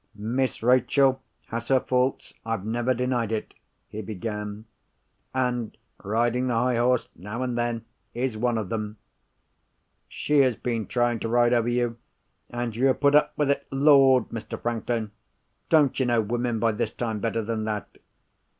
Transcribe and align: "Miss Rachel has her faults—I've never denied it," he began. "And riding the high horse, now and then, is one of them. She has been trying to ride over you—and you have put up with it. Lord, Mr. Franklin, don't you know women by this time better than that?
"Miss 0.15 0.63
Rachel 0.63 1.21
has 1.49 1.67
her 1.67 1.79
faults—I've 1.79 2.65
never 2.65 2.95
denied 2.95 3.31
it," 3.31 3.53
he 3.87 4.01
began. 4.01 4.65
"And 5.31 5.77
riding 6.03 6.47
the 6.47 6.55
high 6.55 6.77
horse, 6.77 7.09
now 7.15 7.43
and 7.43 7.55
then, 7.55 7.85
is 8.15 8.35
one 8.35 8.57
of 8.57 8.69
them. 8.69 8.97
She 10.07 10.39
has 10.39 10.55
been 10.55 10.87
trying 10.87 11.19
to 11.19 11.29
ride 11.29 11.53
over 11.53 11.69
you—and 11.69 12.75
you 12.75 12.87
have 12.87 12.99
put 12.99 13.13
up 13.13 13.33
with 13.37 13.51
it. 13.51 13.67
Lord, 13.69 14.29
Mr. 14.29 14.59
Franklin, 14.59 15.11
don't 15.69 15.99
you 15.99 16.07
know 16.07 16.19
women 16.19 16.57
by 16.57 16.71
this 16.71 16.89
time 16.91 17.19
better 17.19 17.43
than 17.43 17.65
that? 17.65 17.99